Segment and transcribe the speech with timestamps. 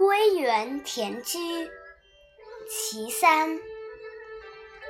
[0.00, 1.70] 归园田居
[2.70, 3.60] 其三，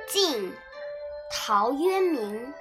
[0.07, 0.55] 晋，
[1.29, 2.53] 陶渊明。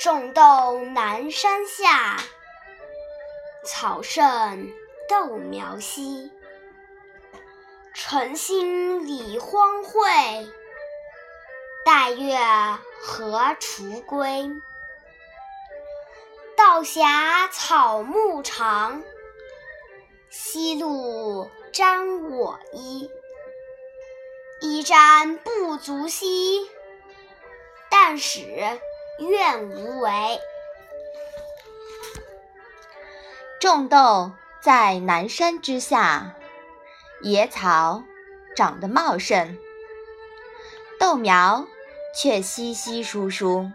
[0.00, 2.16] 种豆南山下，
[3.64, 4.68] 草盛
[5.08, 6.32] 豆苗稀。
[7.94, 10.50] 晨兴理荒秽，
[11.84, 12.36] 带月
[13.00, 14.50] 荷锄归。
[16.56, 19.00] 道狭草木长，
[20.34, 23.10] 夕露沾我衣。
[24.62, 26.70] 衣沾不足惜，
[27.90, 28.40] 但使
[29.18, 30.40] 愿无违。
[33.60, 34.32] 种豆
[34.62, 36.34] 在南山之下，
[37.20, 38.02] 野草
[38.56, 39.58] 长得茂盛，
[40.98, 41.66] 豆苗
[42.16, 43.70] 却稀稀疏疏。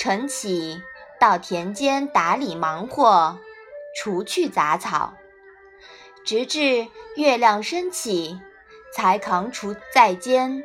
[0.00, 0.82] 晨起
[1.20, 3.38] 到田间打理忙活，
[3.94, 5.14] 除去杂草，
[6.24, 8.40] 直至月亮升起，
[8.94, 10.62] 才扛锄在肩，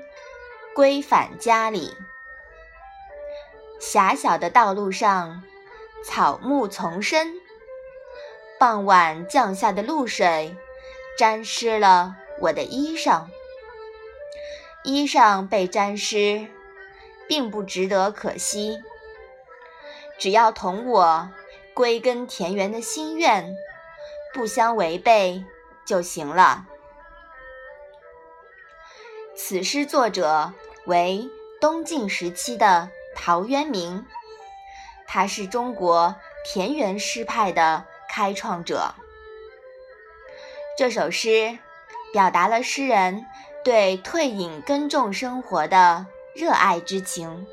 [0.74, 1.96] 归返家里。
[3.80, 5.44] 狭小的道路上，
[6.04, 7.34] 草木丛生。
[8.58, 10.56] 傍晚降下的露水，
[11.18, 13.26] 沾湿了我的衣裳。
[14.84, 16.48] 衣裳被沾湿，
[17.28, 18.82] 并不值得可惜。
[20.18, 21.30] 只要同我
[21.76, 23.54] 归根田园的心愿
[24.34, 25.44] 不相违背
[25.86, 26.66] 就行了。
[29.36, 30.54] 此诗作者
[30.86, 34.06] 为东晋时期的陶渊明，
[35.06, 36.16] 他是中国
[36.46, 38.96] 田园诗派的开创者。
[40.78, 41.60] 这首诗
[42.14, 43.26] 表达了诗人
[43.66, 47.46] 对退隐耕种生活的热爱之情。